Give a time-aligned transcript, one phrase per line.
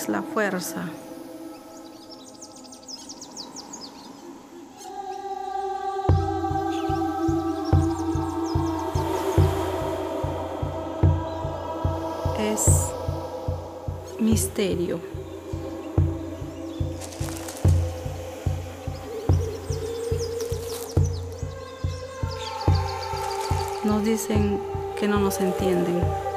[0.00, 0.84] es la fuerza.
[12.38, 12.66] Es
[14.18, 15.00] misterio.
[23.84, 24.60] Nos dicen
[24.98, 26.29] que no nos entienden.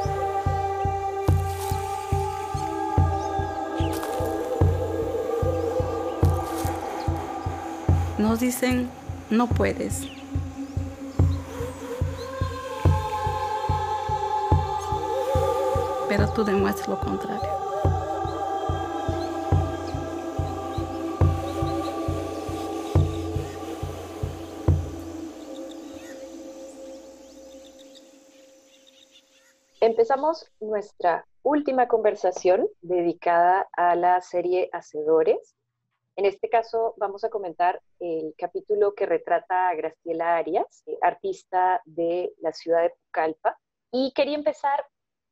[8.34, 8.90] Nos dicen,
[9.30, 10.08] no puedes.
[16.10, 17.48] Pero tú demuestras lo contrario.
[29.80, 35.56] Empezamos nuestra última conversación dedicada a la serie Hacedores.
[36.16, 41.82] En este caso vamos a comentar el capítulo que retrata a Graciela Arias, eh, artista
[41.86, 43.58] de la ciudad de Pucallpa.
[43.92, 44.86] Y quería empezar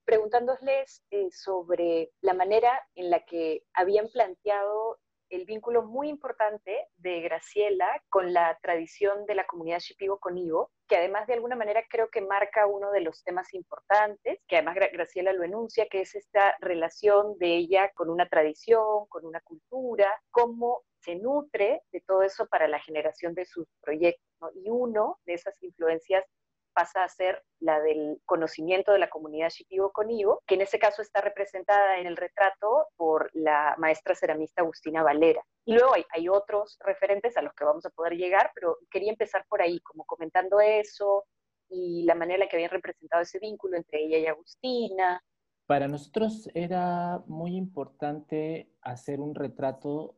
[0.06, 4.98] preguntándoles eh, sobre la manera en la que habían planteado
[5.32, 10.98] el vínculo muy importante de Graciela con la tradición de la comunidad Shipibo Conibo, que
[10.98, 15.32] además de alguna manera creo que marca uno de los temas importantes, que además Graciela
[15.32, 20.84] lo enuncia, que es esta relación de ella con una tradición, con una cultura, cómo
[21.00, 24.52] se nutre de todo eso para la generación de sus proyectos.
[24.56, 26.26] Y uno de esas influencias
[26.74, 31.02] pasa a ser la del conocimiento de la comunidad Shipibo Conibo, que en ese caso
[31.02, 35.44] está representada en el retrato por la maestra ceramista Agustina Valera.
[35.66, 39.12] Y luego hay, hay otros referentes a los que vamos a poder llegar, pero quería
[39.12, 41.26] empezar por ahí, como comentando eso
[41.70, 45.24] y la manera en la que habían representado ese vínculo entre ella y Agustina.
[45.66, 50.18] Para nosotros era muy importante hacer un retrato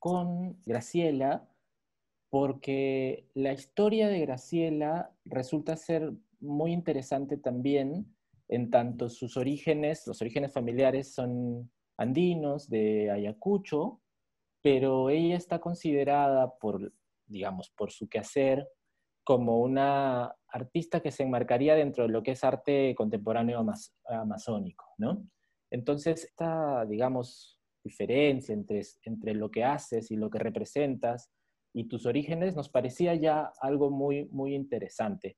[0.00, 1.48] con Graciela,
[2.34, 8.12] porque la historia de Graciela resulta ser muy interesante también,
[8.48, 14.00] en tanto sus orígenes, los orígenes familiares son andinos, de Ayacucho,
[14.62, 16.92] pero ella está considerada por,
[17.26, 18.68] digamos, por su quehacer
[19.22, 23.64] como una artista que se enmarcaría dentro de lo que es arte contemporáneo
[24.08, 25.24] amazónico, ¿no?
[25.70, 31.30] Entonces, esta, digamos, diferencia entre, entre lo que haces y lo que representas
[31.74, 35.36] y tus orígenes nos parecía ya algo muy, muy interesante.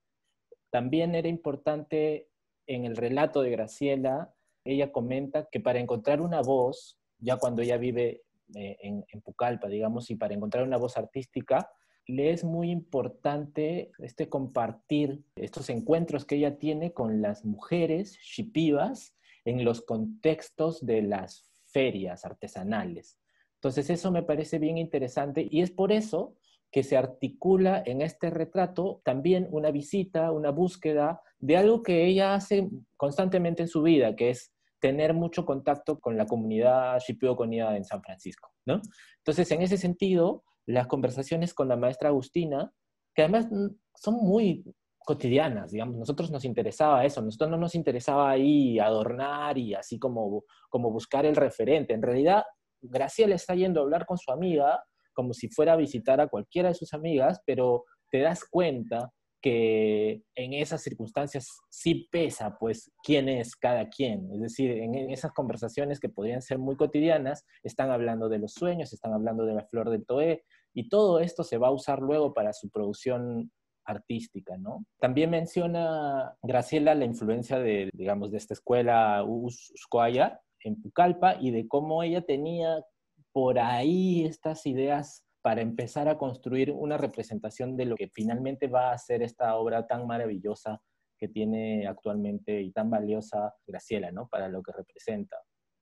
[0.70, 2.28] También era importante
[2.66, 7.78] en el relato de Graciela, ella comenta que para encontrar una voz, ya cuando ella
[7.78, 8.22] vive
[8.54, 11.70] eh, en, Pucallpa, digamos, y para encontrar una voz artística,
[12.06, 19.16] le es muy importante este compartir estos encuentros que ella tiene con las mujeres shipivas
[19.44, 23.18] en los contextos de las ferias artesanales.
[23.56, 26.34] Entonces eso me parece bien interesante y es por eso
[26.71, 32.34] que se articula en este retrato también una visita, una búsqueda de algo que ella
[32.34, 37.84] hace constantemente en su vida, que es tener mucho contacto con la comunidad shipio-conida en
[37.84, 38.81] San Francisco, ¿no?
[39.19, 42.71] Entonces, en ese sentido, las conversaciones con la maestra Agustina,
[43.15, 43.49] que además
[43.95, 44.65] son muy
[44.99, 50.45] cotidianas, digamos, nosotros nos interesaba eso, nosotros no nos interesaba ahí adornar y así como,
[50.69, 52.43] como buscar el referente, en realidad
[52.91, 54.82] Graciela está yendo a hablar con su amiga
[55.12, 59.10] como si fuera a visitar a cualquiera de sus amigas, pero te das cuenta
[59.41, 64.30] que en esas circunstancias sí pesa, pues, quién es cada quien.
[64.32, 68.92] Es decir, en esas conversaciones que podrían ser muy cotidianas, están hablando de los sueños,
[68.92, 72.34] están hablando de la flor del toé, y todo esto se va a usar luego
[72.34, 73.53] para su producción
[73.84, 74.84] artística, ¿no?
[74.98, 81.69] También menciona Graciela la influencia de, digamos, de esta escuela Uscoaya, en Pucallpa y de
[81.69, 82.84] cómo ella tenía
[83.32, 88.92] por ahí estas ideas para empezar a construir una representación de lo que finalmente va
[88.92, 90.83] a ser esta obra tan maravillosa
[91.18, 94.28] que tiene actualmente y tan valiosa Graciela, ¿no?
[94.28, 95.36] Para lo que representa.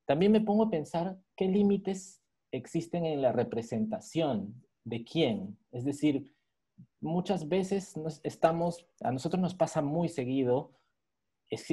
[0.06, 2.20] También me pongo a pensar qué límites
[2.52, 5.58] existen en la representación de quién.
[5.72, 6.30] Es decir,
[7.00, 10.72] muchas veces estamos, a nosotros nos pasa muy seguido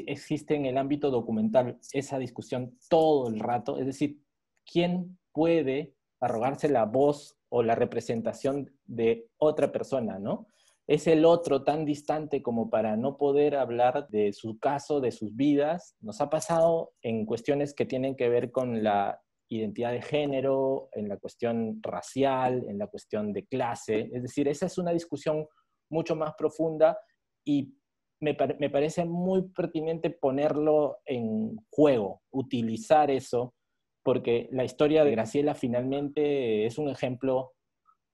[0.07, 4.21] existe en el ámbito documental esa discusión todo el rato, es decir,
[4.65, 10.47] ¿quién puede arrogarse la voz o la representación de otra persona, ¿no?
[10.87, 15.35] Es el otro tan distante como para no poder hablar de su caso, de sus
[15.35, 15.95] vidas.
[16.01, 21.07] Nos ha pasado en cuestiones que tienen que ver con la identidad de género, en
[21.07, 24.09] la cuestión racial, en la cuestión de clase.
[24.13, 25.45] Es decir, esa es una discusión
[25.89, 26.97] mucho más profunda
[27.45, 27.73] y
[28.21, 28.35] me,
[28.69, 33.53] parece muy pertinente ponerlo en juego, utilizar eso
[34.03, 37.53] porque la historia de Graciela finalmente es un ejemplo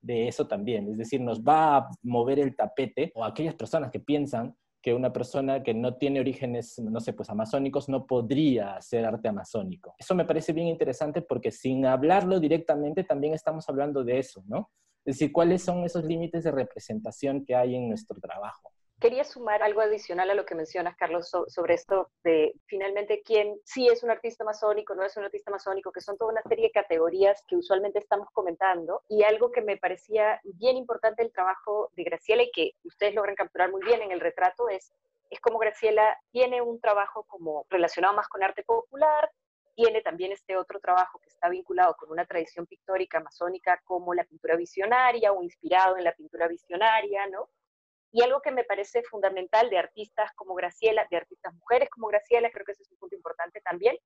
[0.02, 4.00] de eso también, es decir, nos va a mover el tapete o aquellas personas que
[4.00, 9.06] piensan que una persona que no tiene orígenes, no sé, pues amazónicos no podría hacer
[9.06, 9.96] arte amazónico.
[9.98, 14.70] Eso me parece bien interesante porque sin hablarlo directamente también estamos hablando de eso, ¿no?
[15.04, 18.72] Es decir, cuáles son esos límites de representación que hay en nuestro trabajo.
[19.00, 23.88] Quería sumar algo adicional a lo que mencionas, Carlos, sobre esto de finalmente quién sí
[23.88, 26.72] es un artista masónico, no es un artista masónico, que son toda una serie de
[26.72, 29.04] categorías que usualmente estamos comentando.
[29.08, 33.36] Y algo que me parecía bien importante el trabajo de Graciela y que ustedes logran
[33.36, 34.92] capturar muy bien en el retrato es,
[35.30, 39.30] es cómo Graciela tiene un trabajo como relacionado más con arte popular,
[39.76, 44.24] tiene también este otro trabajo que está vinculado con una tradición pictórica masónica como la
[44.24, 47.48] pintura visionaria o inspirado en la pintura visionaria, ¿no?
[48.12, 52.50] Y algo que me parece fundamental de artistas como Graciela, de artistas mujeres como Graciela,
[52.52, 53.98] creo que ese es un punto importante también,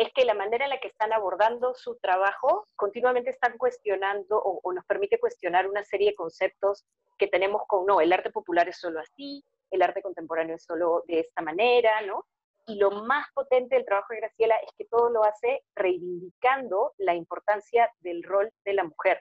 [0.00, 4.72] es que la manera en la que están abordando su trabajo continuamente están cuestionando o,
[4.72, 6.86] nos permite cuestionar una serie de conceptos
[7.18, 11.04] que tenemos con, no, el arte popular es solo así, el arte contemporáneo es solo
[11.06, 12.24] de esta manera, ¿no?
[12.66, 17.14] Y lo más potente del trabajo de Graciela es que todo lo hace reivindicando la
[17.14, 19.20] importancia del rol de la mujer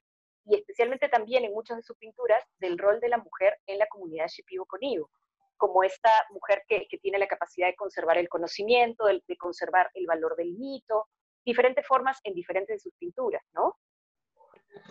[0.49, 3.87] y especialmente también en muchas de sus pinturas del rol de la mujer en la
[3.87, 5.09] comunidad shipibo conigo
[5.57, 10.07] como esta mujer que, tiene la capacidad de conservar el conocimiento, de, de, conservar el
[10.07, 11.09] valor del mito,
[11.45, 13.77] diferentes formas en diferentes de sus pinturas, ¿no?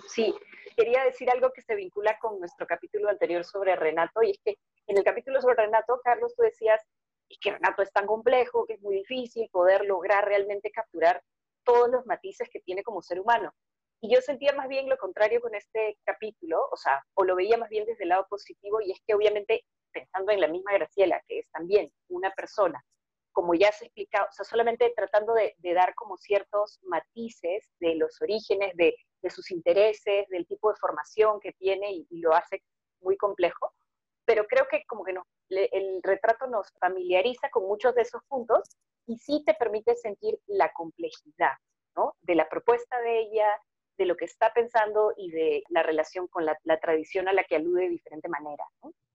[0.08, 0.34] Sí,
[0.76, 4.58] quería decir algo que se vincula con nuestro capítulo anterior sobre Renato, y es que
[4.86, 6.82] en el capítulo sobre Renato, Carlos, tú decías
[7.40, 11.22] que Renato es tan complejo, que es muy difícil poder lograr realmente capturar
[11.64, 13.54] todos los matices que tiene como ser humano.
[14.00, 17.56] Y yo sentía más bien lo contrario con este capítulo, o sea, o lo veía
[17.56, 21.22] más bien desde el lado positivo, y es que obviamente pensando en la misma Graciela,
[21.26, 22.84] que es también una persona,
[23.32, 27.94] como ya se ha explicado, o sea, solamente tratando de, dar como ciertos matices de
[27.94, 28.94] los orígenes, de,
[29.30, 32.62] sus intereses, del tipo de formación que tiene y, lo hace
[33.00, 33.72] muy complejo,
[34.24, 35.14] pero creo que como que
[35.50, 40.72] el retrato nos familiariza con muchos de esos puntos y sí te permite sentir la
[40.72, 41.52] complejidad,
[41.96, 42.16] ¿no?
[42.22, 43.48] De la propuesta de ella,
[43.98, 47.56] de lo que está pensando y de la relación con la, tradición a la que
[47.56, 48.64] alude de diferente manera.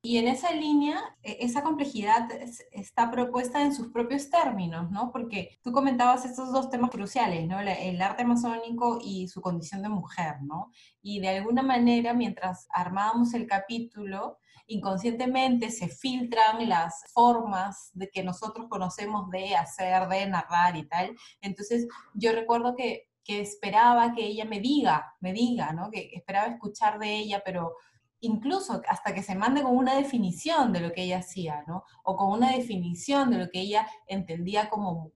[0.03, 2.29] Y en esa línea, e, esa complejidad
[2.71, 5.11] está propuesta en sus propios términos, ¿no?
[5.11, 7.59] Porque tú comentabas estos dos temas cruciales, ¿no?
[7.61, 10.71] El arte masónico y su condición de mujer, ¿no?
[11.01, 14.37] Y de alguna manera, mientras armábamos el capítulo,
[14.67, 21.15] inconscientemente se filtran las formas de que nosotros conocemos de hacer, de narrar y tal.
[21.41, 25.89] Entonces, yo recuerdo que que esperaba que ella me diga, me diga, ¿no?
[25.89, 27.75] Que esperaba escuchar de ella, pero
[28.19, 31.83] incluso hasta que se mande con una definición de lo que ella hacía, ¿no?
[32.03, 35.11] O con una definición de lo que ella entendía como,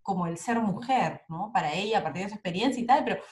[0.00, 1.50] como el ser mujer, ¿no?
[1.52, 3.22] Para ella, a partir de su experiencia y tal, pero,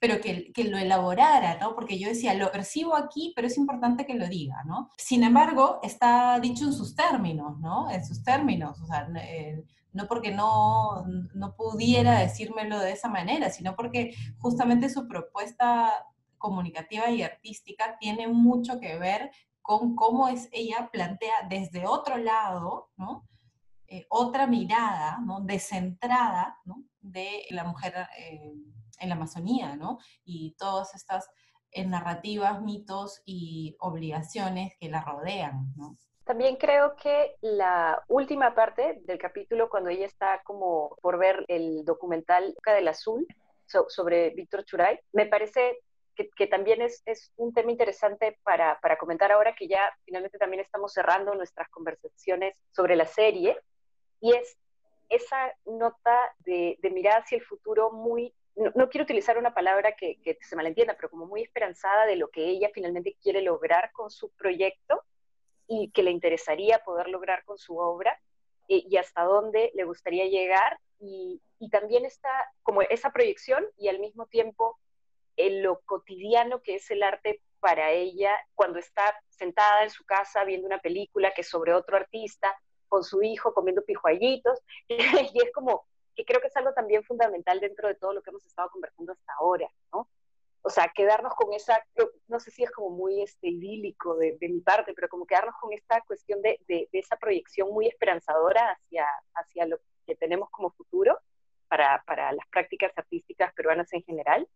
[0.00, 1.74] pero que, que, lo elaborara, ¿no?
[1.74, 4.90] Porque yo decía, lo percibo aquí, pero es importante que lo diga, ¿no?
[4.96, 7.90] Sin embargo, está dicho en sus términos, ¿no?
[7.90, 11.04] En sus términos, o sea, eh, no porque no,
[11.34, 15.92] no pudiera decírmelo de esa manera, sino porque justamente su propuesta
[16.38, 19.30] comunicativa y artística tiene mucho que ver
[19.62, 23.26] con cómo es ella plantea desde otro lado, ¿no?
[23.88, 25.40] Eh, otra mirada, ¿no?
[25.40, 26.84] Descentrada, ¿no?
[27.00, 28.52] De la mujer eh,
[28.98, 29.98] en la Amazonía, ¿no?
[30.24, 31.28] Y todas estas
[31.70, 35.98] eh, narrativas, mitos y obligaciones que la rodean, ¿no?
[36.24, 41.84] También creo que la última parte del capítulo, cuando ella está como por ver el
[41.84, 43.26] documental del Azul
[43.66, 45.78] sobre Víctor Churay, me parece
[46.36, 50.62] que, también es, es, un tema interesante para, para, comentar ahora que ya finalmente también
[50.62, 53.56] estamos cerrando nuestras conversaciones sobre la serie,
[54.20, 54.56] y es
[55.08, 60.18] esa nota de, de mirar hacia el futuro muy, no, quiero utilizar una palabra que,
[60.22, 64.10] que se malentienda, pero como muy esperanzada de lo que ella finalmente quiere lograr con
[64.10, 65.04] su proyecto
[65.68, 68.18] y que le interesaría poder lograr con su obra
[68.68, 72.30] eh, y hasta dónde le gustaría llegar y, también está
[72.62, 74.78] como esa proyección y al mismo tiempo
[75.36, 80.44] en lo cotidiano que es el arte para ella cuando está sentada en su casa
[80.44, 82.54] viendo una película que es sobre otro artista
[82.88, 85.86] con su hijo comiendo pijuallitos y es como
[86.16, 89.12] que creo que es algo también fundamental dentro de todo lo que hemos estado conversando
[89.12, 90.08] hasta ahora, ¿no?
[90.66, 91.80] o sea, quedarnos con esa,
[92.26, 95.72] no sé si es como muy este, idílico de, mi parte, pero como quedarnos con
[95.72, 101.20] esta cuestión de, de, esa proyección muy esperanzadora hacia, hacia lo que tenemos como futuro
[101.68, 104.48] para, para las prácticas artísticas peruanas en general.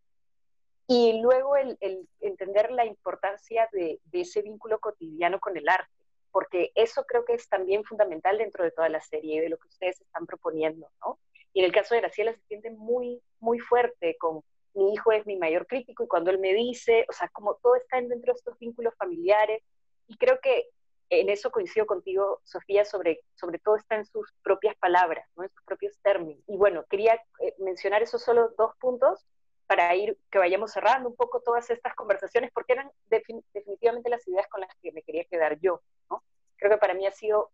[0.89, 5.95] Y luego el, el entender la importancia de, de, ese vínculo cotidiano con el arte,
[6.33, 9.59] porque eso creo que es también fundamental dentro de toda la serie y de lo
[9.59, 11.21] que ustedes están proponiendo, ¿no?
[11.53, 14.43] Y en el caso de Graciela se siente muy, muy fuerte con
[14.75, 17.77] mi hijo es mi mayor crítico y cuando él me dice, o sea, como todo
[17.77, 19.63] está dentro de estos vínculos familiares.
[20.07, 20.69] Y creo que
[21.11, 25.43] en eso coincido contigo, Sofía, sobre, sobre todo está en sus propias palabras, ¿no?
[25.43, 26.43] en sus propios términos.
[26.47, 29.27] Y bueno, quería eh, mencionar esos solo dos puntos
[29.67, 34.47] para ir, que vayamos cerrando un poco todas estas conversaciones, porque eran definitivamente las ideas
[34.49, 35.81] con las que me quería quedar yo.
[36.09, 36.25] ¿no?
[36.57, 37.51] Creo que para mí ha sido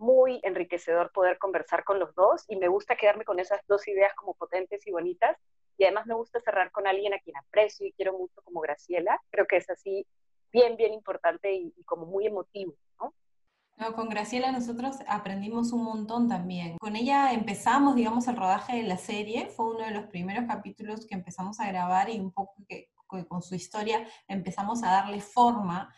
[0.00, 4.14] muy enriquecedor poder conversar con los dos y me gusta quedarme con esas dos ideas
[4.14, 5.36] como potentes y bonitas.
[5.76, 9.20] Y además me gusta cerrar con alguien a quien aprecio y quiero mucho como Graciela.
[9.30, 10.06] Creo que es así
[10.52, 13.14] bien, bien importante y, como muy emotivo, ¿no?
[13.76, 16.76] No, con Graciela nosotros aprendimos un montón también.
[16.78, 19.48] Con ella empezamos, digamos, el rodaje de la serie.
[19.48, 23.42] Fue uno de los primeros capítulos que empezamos a grabar y un poco que, con
[23.42, 25.92] su historia empezamos a darle forma,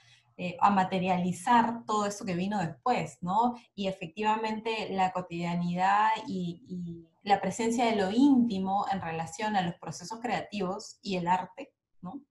[0.45, 3.55] eh, a materializar todo eso que vino después, ¿no?
[3.75, 9.77] Y efectivamente la cotidianidad y, y la presencia de lo íntimo en relación a los
[9.77, 12.23] procesos creativos y el arte, ¿no?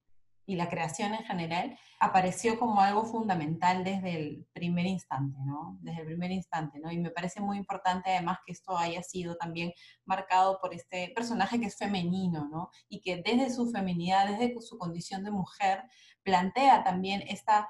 [0.52, 5.78] y la creación en general, apareció como algo fundamental desde el primer instante, ¿no?
[5.82, 6.92] Desde el primer instante, ¿no?
[6.92, 9.72] Y me parece muy importante además que esto haya sido también
[10.04, 12.70] marcado por este personaje que es femenino, ¿no?
[12.90, 15.84] Y que desde su feminidad, desde su condición de mujer,
[16.24, 17.70] plantea también esta,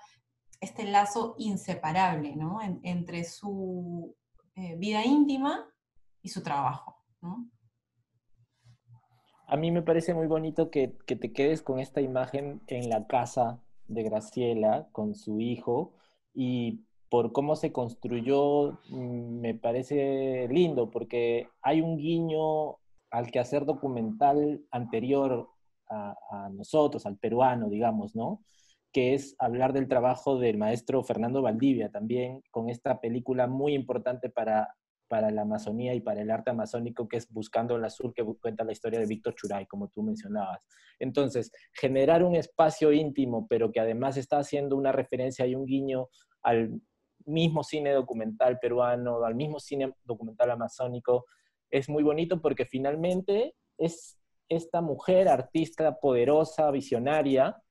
[0.62, 2.60] este lazo inseparable, ¿no?
[2.84, 4.16] entre su
[4.56, 5.68] eh, vida íntima
[6.22, 7.02] y su trabajo,
[9.52, 13.62] a mí me parece muy bonito que, te quedes con esta imagen en la casa
[13.88, 15.92] de Graciela con su hijo
[16.34, 22.78] y por cómo se construyó mm, me parece lindo porque hay un guiño
[23.10, 25.50] al quehacer documental anterior
[25.90, 28.40] a, nosotros, al peruano, digamos, ¿no?
[28.92, 34.30] Que es hablar del trabajo del maestro Fernando Valdivia también, con esta película muy importante
[34.30, 34.76] para
[35.12, 38.64] para la Amazonía y para el arte amazónico, que es Buscando el Azul, que cuenta
[38.64, 40.62] la historia de Víctor Churay, como tú mencionabas.
[41.00, 46.08] Entonces, generar un espacio íntimo, pero que además está haciendo una referencia y un guiño
[46.44, 46.80] al
[47.26, 51.26] mismo cine documental peruano, al mismo cine documental amazónico,
[51.70, 54.18] es muy bonito porque finalmente es
[54.48, 57.62] esta mujer artista poderosa, visionaria,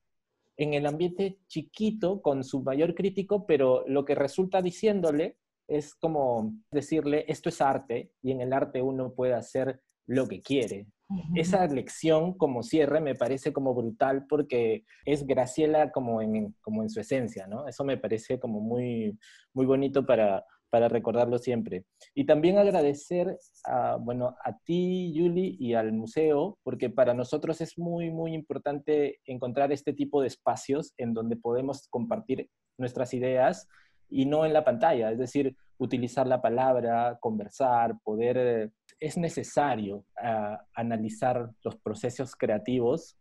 [0.63, 5.37] en el ambiente chiquito, con su mayor crítico, pero lo que resulta diciéndole
[5.67, 10.41] es como decirle, esto es arte y en el arte uno puede hacer lo que
[10.41, 10.87] quiere.
[11.35, 16.89] Esa lección como cierre me parece como brutal porque es Graciela como en, como en
[16.89, 17.67] su esencia, ¿no?
[17.67, 19.17] Eso me parece como muy,
[19.53, 21.83] muy bonito para, para recordarlo siempre.
[22.15, 27.77] Y también agradecer a, bueno, a ti, Yuli, y al museo, porque para nosotros es
[27.77, 33.67] muy, muy importante encontrar este tipo de espacios en donde podemos compartir nuestras ideas
[34.09, 40.05] y no en la pantalla, es decir, utilizar la palabra, conversar, poder, eh, es necesario
[40.21, 43.17] ah, analizar los procesos creativos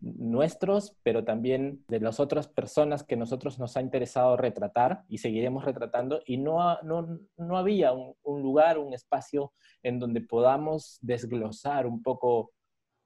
[0.00, 5.64] nuestros, pero también de las otras personas que nosotros nos ha interesado retratar y seguiremos
[5.64, 11.86] retratando, y no, no, no había un, un, lugar, un espacio en donde podamos desglosar
[11.86, 12.52] un poco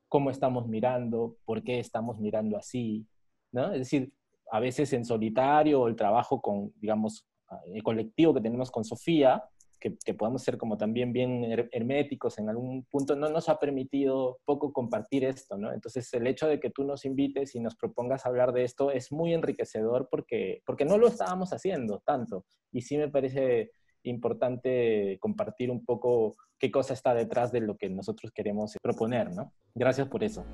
[0.09, 3.07] cómo estamos mirando, por qué estamos mirando así,
[3.53, 3.73] ¿no?
[3.73, 4.13] Es decir,
[4.51, 7.27] a veces en solitario el trabajo con, digamos,
[7.67, 9.45] el colectivo que tenemos con Sofía,
[9.79, 14.39] que, que, podamos ser como también bien herméticos en algún punto, no nos ha permitido
[14.45, 15.73] poco compartir esto, ¿no?
[15.73, 19.13] Entonces el hecho de que tú nos invites y nos propongas hablar de esto es
[19.13, 22.45] muy enriquecedor porque, porque no lo estábamos haciendo tanto.
[22.73, 23.71] Y sí me parece
[24.03, 29.53] importante compartir un poco qué cosa está detrás de lo que nosotros queremos proponer, ¿no?
[29.75, 30.45] Gracias por eso.